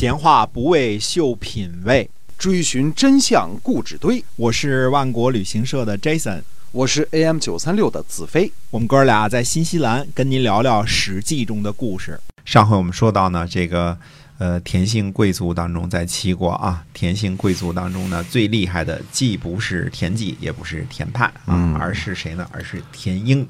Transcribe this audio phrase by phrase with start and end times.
[0.00, 2.08] 闲话不为秀品味，
[2.38, 4.24] 追寻真相故纸堆。
[4.34, 6.40] 我是万国旅行社的 Jason，
[6.72, 8.50] 我是 AM 九三六的子飞。
[8.70, 12.18] 我们哥俩在新西兰跟您聊聊《史记》中的故事。
[12.46, 13.94] 上回我们说到呢，这个
[14.38, 22.48] 呃田姓贵族当中，在齐国啊，田姓贵族当中呢，最厉害的既不是田忌，也不是田盼啊，而是谁呢？
[22.52, 23.46] 而是田婴。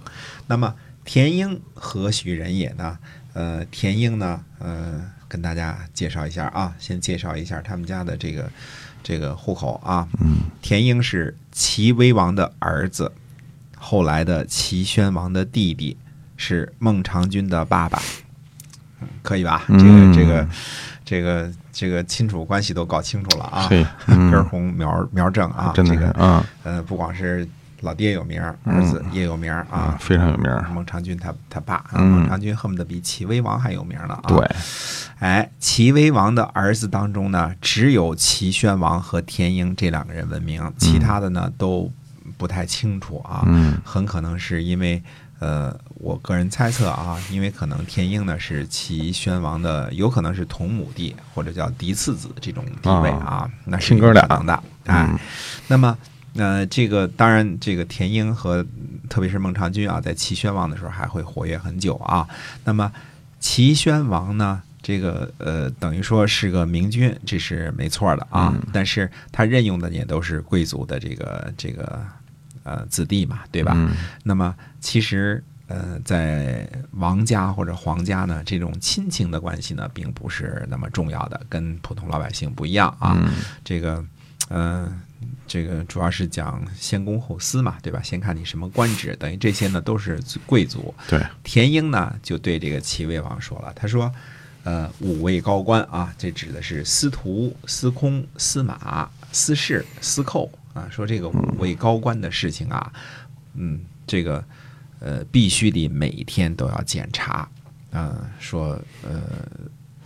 [0.49, 0.75] 那么
[1.05, 2.99] 田婴何许人也呢？
[3.35, 5.01] 呃，田婴呢，呃，
[5.31, 8.51] 跟大家介绍一下啊，先介绍一下他们家的这个
[9.03, 10.09] 这个户口啊。
[10.21, 13.13] 嗯，田英是齐威王的儿子，
[13.79, 15.97] 后来的齐宣王的弟弟，
[16.37, 17.99] 是孟尝君的爸爸。
[19.01, 19.65] 嗯可以吧？
[19.69, 20.49] 这个嗯这个
[21.05, 27.49] 这个这个亲属关系都搞清楚了啊，嘿根嗯红苗苗正啊，真的是这个啊呃，不光是
[27.81, 30.69] 老爹有名儿，儿子也有名儿啊啊，，非常有名儿。
[30.73, 34.29] 孟尝君他他爸孟尝君恨不得比齐威王还有名呢啊。
[34.29, 34.51] 对，
[35.19, 41.91] 哎，齐威王的儿子当中呢，只有齐宣王和田婴这两个人闻名，其他的呢都
[42.37, 43.45] 不太清楚啊。
[43.47, 45.03] 嗯很可能是因为，
[45.39, 54.63] 呃，我个人猜测啊，因为可能田婴呢是齐宣王的，有可能是同母弟或者叫嫡次子这种地位啊，那是有亲哥俩可能的。
[54.85, 55.19] 哎，嗯
[55.67, 55.97] 那么。
[56.35, 58.65] 呃，这个当然，这个田英和
[59.09, 62.27] 特别是孟尝君啊，在齐宣王的时候还会活跃很久啊。
[62.65, 62.91] 那么
[63.41, 68.53] 齐宣王呢，这个呃，等于说是个明君，这是没错的啊。
[68.55, 72.01] 嗯但是他任用的也都是贵族的这个这个
[72.63, 73.73] 呃子弟嘛，对吧？
[73.77, 73.91] 嗯
[74.23, 83.17] 那么其实呃，在王家或者皇家呢，这种亲情的关系呢，并不是那么重要的，跟普通老百姓不一样啊。
[83.21, 83.33] 嗯
[83.65, 84.05] 这个，
[84.51, 84.93] 呃，
[85.47, 88.03] 这个主要是讲先公后私嘛，对吧？
[88.03, 90.93] 先看你什么官职，等于这些呢都是贵族。
[91.09, 94.13] 对，田英呢就对这个齐威王说了，他说
[94.65, 100.89] ：“呃，五位高官啊，这指的是司徒、司空、司马、司事、司寇啊。
[100.91, 102.93] 说这个五位高官的事情啊，
[103.55, 104.45] 嗯，这个
[104.99, 107.49] 呃必须得每天都要检查，
[107.93, 108.71] 啊、说
[109.05, 109.23] 呃，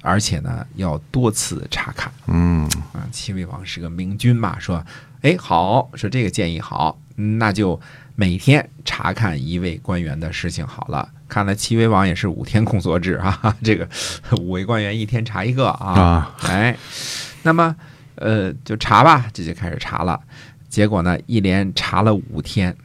[0.05, 4.85] 而且呢要多次查看。”嗯啊，齐威王是个明君嘛，说，
[5.23, 7.81] 哎，好，说这个建议好，嗯那就
[8.15, 11.09] 每天查看一位官员的事情好了。
[11.27, 13.89] 看来齐威王也是五天工作制啊， 这个
[14.39, 16.77] 五位官员一天查一个啊，啊哎，
[17.43, 17.75] 那么
[18.17, 20.21] 呃就查吧，这就开始查了。
[20.69, 22.77] 结果呢，一连查了五天，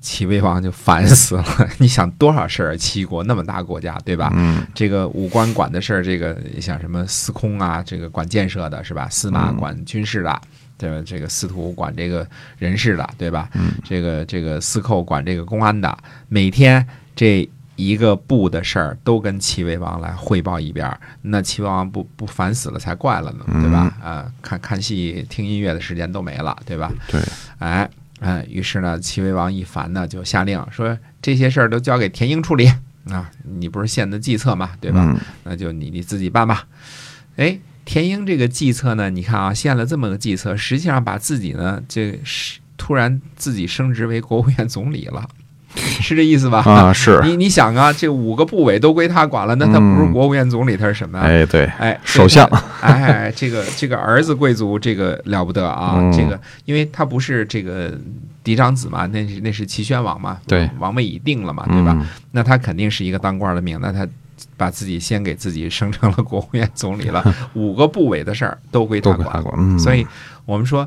[0.00, 1.44] 齐威王就烦死了。
[1.78, 2.76] 你想多少事儿啊？
[2.76, 4.32] 齐国那么大国家，对吧？
[4.34, 9.08] 嗯这个武官管的事儿，这个像什么司空啊，这个管建设的是吧？
[9.10, 10.40] 司马管军事的，
[10.78, 11.02] 对吧？
[11.04, 12.26] 这个司徒管这个
[12.58, 13.48] 人事的，对吧？
[13.54, 15.96] 嗯这个这个司寇管这个公安的，
[16.28, 23.92] 每天这一个部的事儿都跟齐威王来汇报一遍儿，那齐威王不不烦死了才怪了呢，对吧？
[24.02, 26.90] 啊、看看戏、听音乐的时间都没了，对吧？
[27.08, 27.20] 对，
[27.58, 27.86] 哎，
[28.20, 32.66] 嗯，于是呢，齐威王一烦呢，就下令说这些事儿都交给田婴处理
[33.10, 35.04] 啊，你不是献的计策嘛，对吧？
[35.08, 36.66] 嗯那就你你自己办吧。
[37.36, 45.28] 哎，田婴这个计策呢，你看啊，献了这么个计策，实际上把自己呢，这是突然自己升职为国务院总理了，
[45.76, 46.60] 是这意思吧？
[46.64, 51.24] 啊 是，你你想啊，这五个部委都归他管了，那他不是嗯国务院总理，他是什么呀？
[51.24, 52.46] 哎对，哎，首相，
[52.80, 55.94] 哎，这个这个儿子贵族，这个了不得啊！
[55.96, 57.92] 嗯这个，因为他不是这个
[58.42, 61.92] 嫡长子嘛，那是那是齐宣王嘛，对王位已定了嘛，对吧？
[61.98, 64.06] 嗯那他肯定是一个当官的命，那他
[64.58, 69.40] 把自己先给自己升成了国务院总理了，五个部委的事儿都归他管都归他。
[69.42, 70.06] 管，嗯，所以
[70.44, 70.86] 我们说，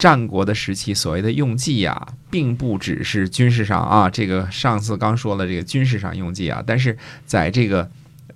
[0.00, 6.96] 战国的时期所谓的用计啊，并不只是军事上啊，这个上次刚说了这个军事上用计啊，但是
[7.26, 7.86] 在这个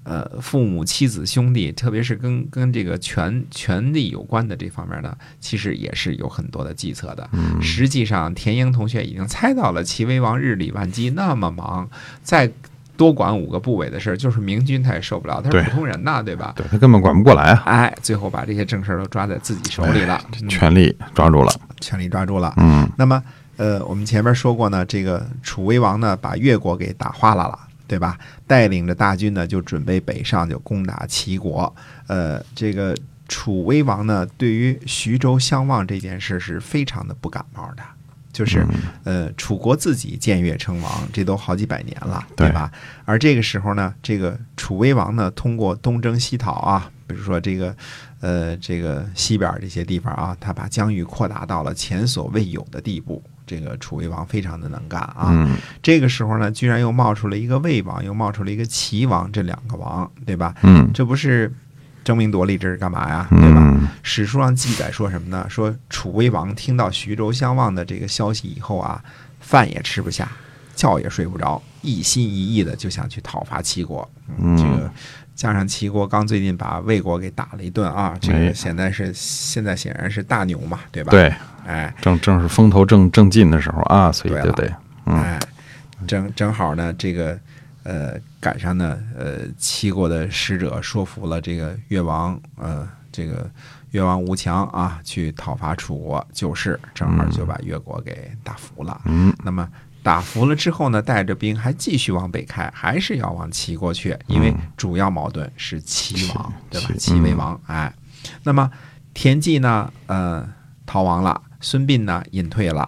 [0.03, 7.27] 呃父母、妻子、兄弟，特别是跟跟这个权权力有关的这方面呢，其实也是有很多的计策的。
[7.33, 11.89] 嗯实际上，田英同学已经猜到了齐威王日理万机，那么忙，
[12.23, 12.53] 再
[12.97, 16.53] 多管五个部委的事儿，就是明君他也受不了，他是普通人呐，对吧？
[16.57, 22.55] 对他根本管不过来啊，哎，最后把这些正事儿都抓在自己手里了，嗯权力抓住了，权力抓住了。
[22.57, 23.23] 嗯那么，
[23.57, 28.17] 呃，我们前面说过呢，这个楚威王呢，把越国给打花了了，对吧？
[28.47, 31.75] 带领着大军呢，就准备北上，就攻打齐国。
[32.07, 32.97] 呃，这个
[33.29, 37.83] 楚威王呢，对于徐州相望这件事是非常的不感冒的。
[38.35, 38.67] 就是，
[39.05, 42.71] 呃，楚国自己建越称王，这都好几百年了，对对吧？
[43.07, 47.75] 而这个时候呢，这个楚威王呢，通过东征西讨啊，比如说这个，
[48.21, 53.23] 呃，这个西边这些地方啊，他把疆域扩大到了前所未有的地步。
[53.47, 60.55] 这个楚威王非常的能干啊，嗯这个时候呢，居然又冒出了一个魏王，又冒出了一个齐王，这两个王，对吧？
[60.63, 61.53] 嗯这不是
[62.05, 63.27] 争名夺利，这是干嘛呀？
[63.31, 63.61] 对吧？
[63.61, 65.47] 嗯史书上记载说什么呢？
[65.49, 69.03] 说楚威王听到徐州相望的这个消息以后啊，
[69.41, 70.31] 饭也吃不下，
[70.77, 74.09] 觉也睡不着，一心一意的就想去讨伐齐国。
[74.39, 74.91] 嗯这个
[75.35, 81.35] 加上齐国刚最近把魏国给打了一顿啊，这哎个现在是现在显然是大牛嘛，对吧？，对，
[81.67, 84.71] 哎正正是风头正正劲的时候啊，所以就得
[85.07, 85.41] 嗯哎，
[86.07, 87.39] 正正好呢，这个
[87.85, 93.49] 呃赶上呢，呃齐国的使者说服了这个越王，呃这个
[93.93, 99.01] 越王吴强啊，去讨伐楚国就是，正好就把越国给打服了。
[99.05, 99.33] 嗯。
[99.45, 99.69] 那么
[100.03, 106.89] 打服了之后呢，带着兵还继续往北开，还是要往齐国去，因为主要矛盾是齐王，对吧？
[106.89, 107.91] 齐齐威王，哎，
[108.43, 108.71] 那么
[109.15, 110.47] 田忌呢，呃，
[110.85, 112.87] 逃亡了，孙膑呢隐退了，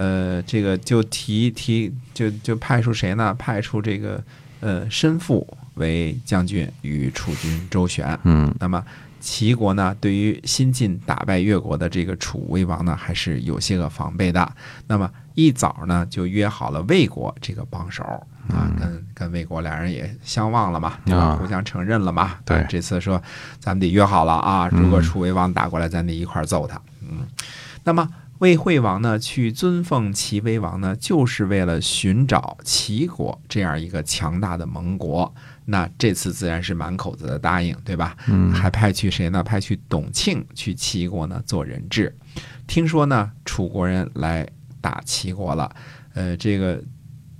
[0.00, 3.34] 呃，这个就提提就就派出谁呢？
[3.38, 4.22] 派出这个
[4.60, 8.82] 呃申父为将军与楚军周旋，嗯那么
[9.20, 14.50] 齐国呢，对于新晋打败越国的这个楚威王呢，还是有些个防备的。
[14.86, 18.02] 那么一早呢，就约好了魏国这个帮手
[18.48, 21.20] 啊，跟跟魏国俩人也相望了嘛，对吧？
[21.20, 22.38] 啊互相承认了嘛。
[22.46, 23.22] 对啊这次说
[23.58, 26.80] 咱们得约好了啊，如果楚威王打过来，咱得一块儿揍他。
[27.02, 27.28] 嗯，
[27.84, 28.08] 那么。
[28.40, 35.32] 魏惠王呢，去尊奉齐威王呢，就是为了寻找齐国这样一个强大的盟国。
[35.66, 38.16] 那这次自然是满口子的答应，对吧？
[38.28, 39.42] 嗯还派去谁呢？
[39.42, 42.16] 派去董庆去齐国呢做人质。
[42.66, 44.48] 听说呢，楚国人来
[44.80, 45.70] 打齐国了，
[46.14, 46.82] 呃，这个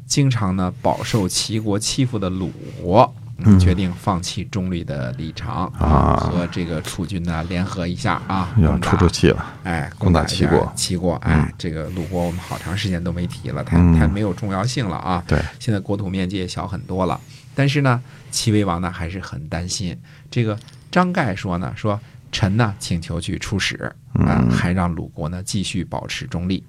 [0.05, 3.15] 经常呢饱受齐国欺负的鲁国。
[3.45, 3.59] 嗯。
[3.59, 6.17] 决定放弃中立的立场啊。
[6.17, 10.73] 和这个楚军呢联合一下啊，要出出气了，哎，攻打齐国。
[10.75, 13.95] 齐国，哎，这个鲁国我们好长时间都没提了，太嗯。
[13.95, 15.23] 太没有重要性了啊。
[15.27, 17.21] 对，现在国土面积也小很多了，
[17.55, 18.01] 但是呢，
[18.31, 19.97] 齐威王呢还是很担心。
[20.31, 20.59] 这个
[20.91, 22.01] 张盖说呢，说
[22.33, 26.63] 臣呢请求去出使啊，还让鲁国呢继续保持中立。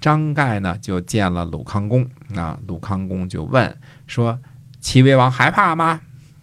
[0.00, 3.76] 张盖呢就见了鲁康公，啊，鲁康公就问
[4.06, 4.38] 说
[4.80, 6.00] ：“齐威王害怕吗？”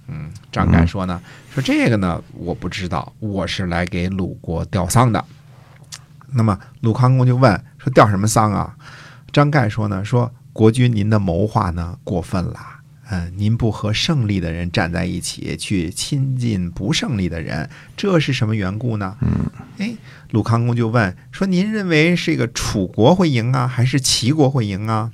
[0.08, 1.20] 嗯，张盖说呢，
[1.54, 5.24] 说这个呢我不知道，我是来给鲁国吊丧的。
[6.32, 8.76] 那么鲁康公就问说吊什么丧啊？
[9.32, 12.60] 张盖说呢，说国君您的谋划呢过分了。
[13.10, 19.16] 嗯，您不和胜利的人站在一起，去亲近不胜利的人，这是什么缘故呢？
[19.22, 19.30] 嗯，
[19.78, 19.94] 哎，
[20.32, 25.12] 鲁康公就问说：“您认为是一个楚国会赢啊，还是齐国会赢啊？”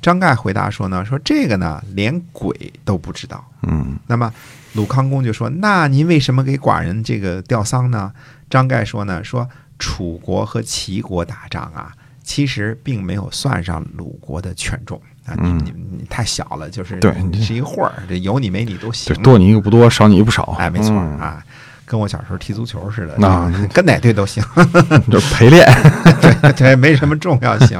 [0.00, 4.32] 张盖回答说呢：“说这个呢，连鬼都不知道。”嗯那么
[4.74, 8.12] 鲁康公就说：“那您为什么给寡人这个吊丧呢？”
[8.48, 9.48] 张盖说呢：“说
[9.78, 11.92] 楚国和齐国打仗啊，
[12.22, 19.22] 其实并没有算上鲁国的权重啊，你你你太小了，就是对你是一会儿，这有你没你都行对，。
[19.22, 21.44] 多你一个不多，少你一不少，哎，没错嗯，啊，
[21.84, 24.42] 跟我小时候踢足球似的，那跟哪队都行。
[25.10, 25.66] 就陪练，
[26.22, 27.78] 对对，没什么重要性。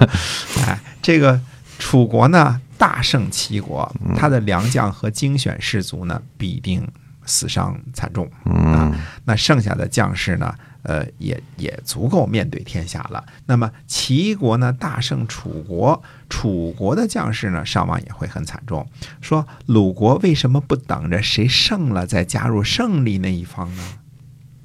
[0.66, 1.40] 哎，这个
[1.78, 6.86] 楚国呢大胜齐国，他的良将和精选士卒呢必定
[7.24, 8.28] 死伤惨重。
[8.44, 8.92] 啊
[9.24, 13.24] 那剩下的将士呢，呃，也也足够面对天下了。
[13.46, 18.86] 那么齐国呢大胜楚国，楚国的将士呢伤亡也会很惨重。
[19.20, 23.82] 说鲁国为什么不等着谁胜了再加入胜利那一方呢？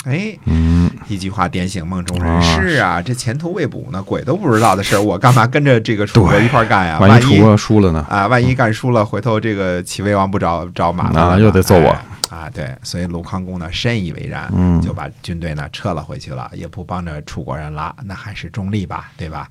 [0.03, 6.99] 哎，嗯一句话点醒梦中人，是啊，这前途未卜呢，鬼都不知道的事儿，我干嘛跟着这个楚国一块儿干呀？
[6.99, 8.05] 万万一楚国输了呢？
[8.09, 11.89] 啊，万一干输了，回头这个齐威王不找找麻烦啊了，又得揍我
[12.29, 12.49] 哎啊！
[12.49, 19.47] 对，所以鲁康公呢深以为然，嗯就把军队呢撤了回去了，也不帮着楚国人了，那还是中立吧，对吧？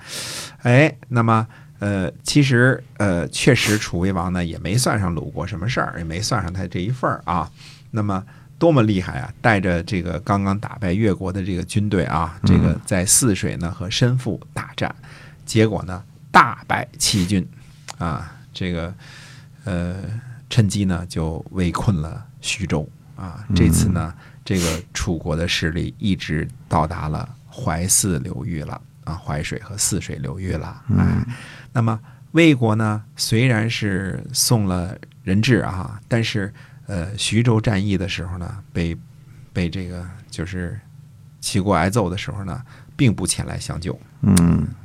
[0.63, 1.47] 哎，那么。
[1.79, 7.51] 呃，其实呃，确实楚威王呢也没算上鲁国什么事儿，也没算上他这一份儿啊。
[7.91, 8.23] 那么
[8.63, 9.35] 多么厉害啊！
[9.41, 14.95] 带着这个刚刚打败越国的这个军队啊，这个在泗水呢和申父大战，
[15.45, 16.01] 结果呢
[16.31, 17.45] 大败齐军，
[17.99, 18.95] 啊，这个
[19.65, 19.97] 呃
[20.49, 23.45] 趁机呢就围困了徐州啊。
[23.53, 24.15] 这次呢，
[24.45, 30.81] 这个楚国的势力一直到达了淮泗流域了啊，淮水和泗水流域了。
[30.97, 31.27] 哎，
[31.73, 31.99] 那么
[32.31, 36.55] 魏国呢，虽然是送了人质啊，但是
[36.87, 38.97] 呃，徐州战役的时候呢，被
[39.53, 40.79] 被这个就是
[41.41, 42.61] 齐国挨揍的时候呢，
[42.97, 43.99] 并不前来相救。
[44.23, 44.37] 嗯，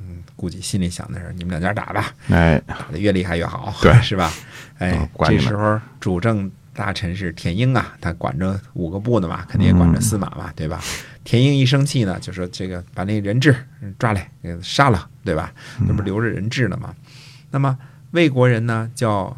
[0.02, 4.32] 嗯，估计心里想的是，你们两家打吧，哎，打的越厉害越好，对是吧？
[4.78, 10.80] 哎这时候主政大臣是田英啊，他管着五个部的嘛，肯定也管着司马嘛，对吧？
[11.24, 13.54] 田英一生气呢，就说这个把那人质
[13.98, 15.52] 抓来，给杀了，对吧？
[15.80, 16.96] 那不留着人质呢吗？
[17.50, 17.78] 那么
[18.12, 19.36] 魏国人呢叫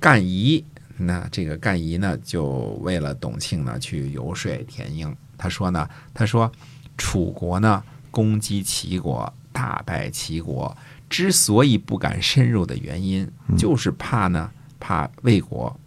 [0.00, 0.64] 干仪，
[0.96, 2.44] 那这个干仪呢，就
[2.80, 5.14] 为了董庆呢去游说田英。
[5.38, 6.50] 他说呢，他说
[6.96, 10.74] 楚国呢攻击齐国，大败齐国，
[11.10, 14.50] 之所以不敢深入的原因，就是怕呢，
[14.80, 15.78] 怕魏国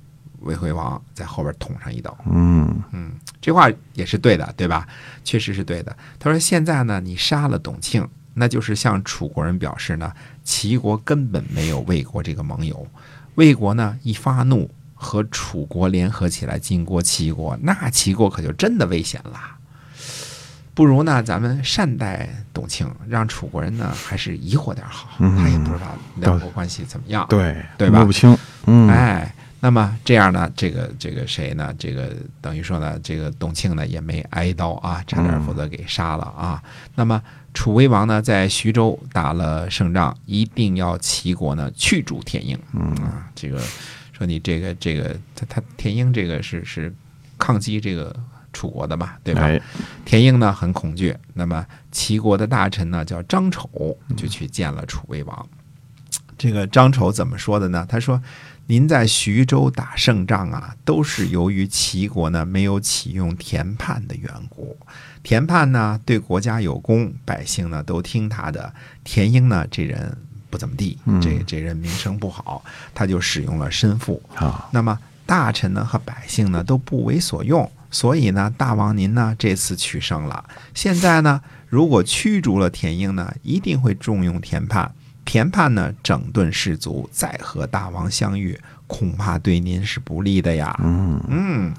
[0.42, 2.16] 魏惠王在后边捅上一刀。
[2.32, 3.12] 嗯嗯，
[3.42, 4.88] 这话也是对的，对吧？
[5.24, 5.96] 确实是对的。
[6.20, 10.14] 他说现在呢，你杀了董庆，那就是向楚国人表示呢，
[10.44, 12.88] 齐国根本没有魏国这个盟友。
[13.36, 14.70] 魏国呢一发怒，
[15.02, 19.40] 和楚国联合起来进攻齐国，那齐国可就真的危险了。
[20.74, 25.10] 不如呢，咱们善待董卿，让楚国人呢还是疑惑点好。
[25.18, 28.00] 他也不知道两国关系怎么样，对对吧？
[28.00, 28.38] 摸不清。
[28.66, 31.74] 嗯，哎，那么这样呢，这个这个谁呢？
[31.80, 36.62] 这个等于说呢，这个董庆呢也没挨刀啊，差点否则给杀了啊。
[36.96, 37.22] 那么
[37.54, 42.58] 楚威王呢在徐州打了胜仗，一定要齐国呢驱逐田婴。
[42.74, 43.62] 嗯啊，这个
[44.20, 46.94] 说你这个这个他他田英这个是是
[47.38, 48.14] 抗击这个
[48.52, 49.44] 楚国的嘛，对吧？
[49.44, 49.62] 哎，
[50.04, 55.48] 田英呢很恐惧，那么齐国的大臣呢叫张丑，就去见了楚威王。
[56.38, 57.86] 这个张丑怎么说的呢？
[57.88, 58.22] 他说
[58.68, 64.78] ：“您在徐州打胜仗啊，都是由于齐国呢没有启用田盼的缘故。
[65.24, 68.74] 田盼呢对国家有功，百姓呢都听他的。
[69.04, 70.18] 田英呢这人
[70.50, 72.64] 不怎么地，这这人名声不好，
[72.94, 74.22] 他就使用了身父。
[74.36, 80.44] 啊，那么大臣呢和百姓呢都不为所用，所以呢，大王您呢这次取胜了。
[80.74, 84.92] 现在呢，如果驱逐了田婴呢，一定会重用田盼。
[85.26, 90.76] 田盼呢整顿士卒，再和大王相遇，恐怕对您是不利的呀。
[90.84, 91.74] 嗯嗯，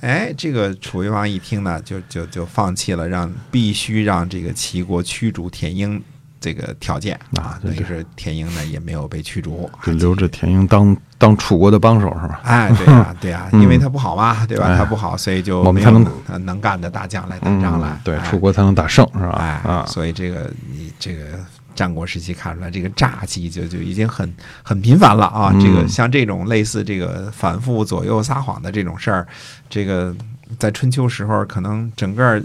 [0.00, 6.02] 哎，这个楚威王一听呢，就就就放弃了让必须让这个齐国驱逐田婴
[6.40, 12.40] 这个条件啊对等于是田英呢也没有被驱逐，就留着田英当当楚国的帮手是吧？
[12.44, 14.66] 哎，对呀、 对呀、因为他不好嘛，对吧？
[14.66, 15.82] 哎他不好，所以就没我们
[16.26, 18.00] 才能干的大将来打仗来。
[18.02, 19.36] 对，哎楚国才能打胜是吧？
[19.38, 21.38] 哎，啊，所以这个你这个
[21.74, 25.50] 战国时期看出来，这个诈欺就就已经很很频繁了啊。
[25.54, 29.26] 嗯这个像这种类似这个反复左右撒谎的这种事儿，
[29.68, 30.14] 这个
[30.58, 32.42] 在春秋时候可能整个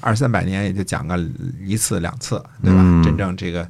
[0.00, 1.18] 二三百年也就讲个
[1.60, 2.80] 一次两次，对吧？
[2.82, 3.68] 嗯真正这个。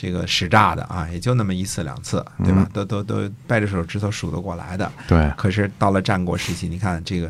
[0.00, 2.62] 这个使诈的啊，也就那么一次两次，对吧？
[2.62, 4.88] 嗯都都都掰着手指头数得过来的。
[5.08, 7.28] 对，可是到了战国时期，你看这个，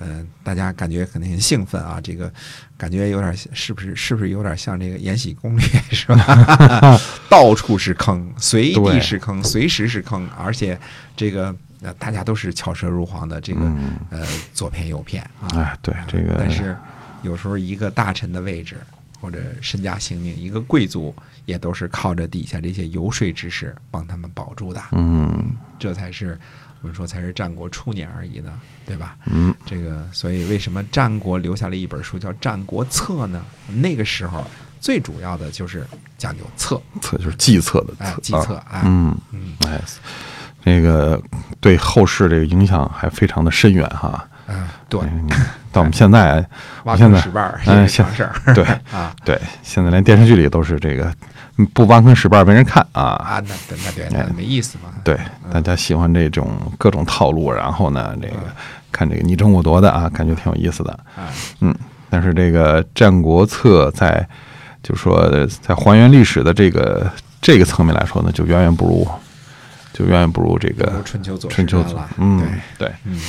[0.00, 2.28] 呃，大家感觉肯定很兴奋啊，这个
[2.76, 5.64] 感觉有点是不是是不是有点像这个《延禧攻略》
[5.94, 6.98] 是吧？
[7.30, 10.76] 到处是坑，随地是坑，随时是坑，而且
[11.16, 15.46] 这个呃大家都是巧舌如簧的，这个、嗯呃左骗右骗啊。
[15.54, 16.76] 哎，对这个，但是
[17.22, 18.76] 有时候一个大臣的位置
[19.20, 24.80] 或者身家性命，一个贵族也都是靠着底下这些游说之士帮他们保住的。
[24.92, 25.52] 嗯。
[25.78, 26.38] 这才是
[26.80, 28.52] 我们说才是战国初年而已呢，
[28.86, 29.16] 对吧？
[29.26, 33.44] 嗯，这个，所以为什么战国留下了一本书叫《战国策》呢？
[33.68, 34.44] 那个时候
[34.80, 35.84] 最主要的就是
[36.16, 39.16] 讲究策，策就是计策的哎，策，计策，啊，嗯。
[39.32, 39.54] 嗯。
[39.66, 39.80] 哎，
[40.64, 41.20] 这个
[41.60, 44.28] 对后世这个影响还非常的深远哈。
[44.46, 45.00] 嗯，对，
[45.68, 46.44] 嗯到我们现在，
[46.84, 51.12] 挖现在坑使绊儿哎是常事儿， 对啊对，现在连电视剧里都是这个，
[51.74, 53.02] 不挖坑使绊儿没人看啊。
[53.02, 55.18] 啊，那那那对，那没意思嘛，对，
[55.52, 58.34] 大家喜欢这种各种套路，然后呢，这个
[58.90, 60.90] 看这个你争我夺的啊，感觉挺有意思的。
[61.14, 61.28] 啊，
[61.60, 61.74] 嗯，
[62.08, 64.26] 但是这个《战国策》在
[64.82, 65.28] 就说
[65.60, 67.10] 在还原历史的这个
[67.42, 69.06] 这个层面来说呢，就远远不如，
[69.92, 72.40] 就远远不如这个春秋左春秋左，嗯
[72.78, 72.94] 对，对。
[73.04, 73.20] 嗯。